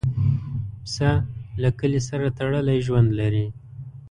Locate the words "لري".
3.19-3.45